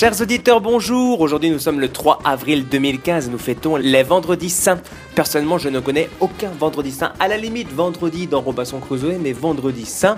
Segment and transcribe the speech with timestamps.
[0.00, 1.20] Chers auditeurs, bonjour.
[1.20, 3.28] Aujourd'hui, nous sommes le 3 avril 2015.
[3.28, 4.80] Nous fêtons les vendredis saints.
[5.14, 7.12] Personnellement, je ne connais aucun vendredi saint.
[7.20, 10.16] À la limite, vendredi dans Robinson Crusoe, mais vendredi saint,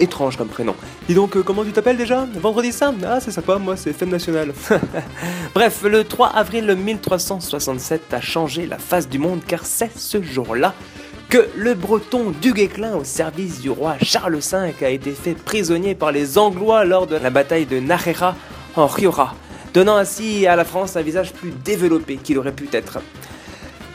[0.00, 0.74] étrange comme prénom.
[1.08, 2.26] Et donc, euh, comment tu t'appelles déjà?
[2.40, 2.92] Vendredi saint?
[3.06, 4.52] Ah, c'est sympa, moi, c'est fête nationale.
[5.54, 10.74] Bref, le 3 avril 1367 a changé la face du monde car c'est ce jour-là
[11.28, 15.94] que le breton du Guesclin au service du roi Charles V a été fait prisonnier
[15.94, 18.34] par les Anglois lors de la bataille de Najera
[18.76, 19.34] en Riora,
[19.74, 22.98] donnant ainsi à la France un visage plus développé qu'il aurait pu être.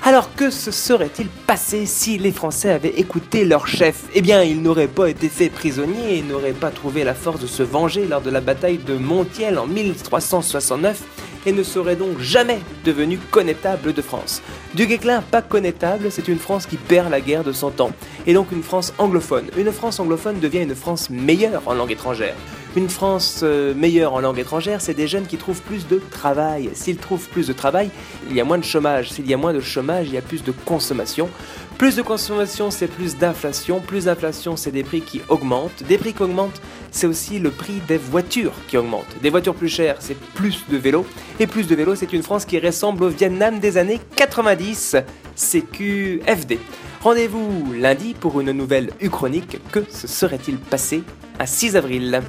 [0.04, 4.04] Alors que se serait-il passé si les Français avaient écouté leur chef?
[4.14, 7.48] Eh bien, ils n'auraient pas été faits prisonniers et n'auraient pas trouvé la force de
[7.48, 11.02] se venger lors de la bataille de Montiel en 1369
[11.48, 14.44] et ne seraient donc jamais devenus connétables de France.
[14.76, 17.92] Du Guesclin, pas connétable, c'est une France qui perd la guerre de 100 ans,
[18.28, 19.50] et donc une France anglophone.
[19.58, 22.36] Une France anglophone devient une France meilleure en langue étrangère.
[22.76, 26.70] Une France euh, meilleure en langue étrangère, c'est des jeunes qui trouvent plus de travail.
[26.74, 27.90] S'ils trouvent plus de travail,
[28.30, 29.12] il y a moins de chômage.
[29.12, 31.30] S'il y a moins de chômage, il y a plus de consommation.
[31.78, 33.80] Plus de consommation, c'est plus d'inflation.
[33.80, 35.84] Plus d'inflation, c'est des prix qui augmentent.
[35.88, 39.08] Des prix qui augmentent, c'est aussi le prix des voitures qui augmente.
[39.22, 41.06] Des voitures plus chères, c'est plus de vélos.
[41.40, 44.98] Et plus de vélos, c'est une France qui ressemble au Vietnam des années 90.
[45.38, 46.60] CQFD.
[47.02, 49.60] Rendez-vous lundi pour une nouvelle Uchronique.
[49.72, 51.04] Que se serait-il passé
[51.40, 52.22] à 6 avril?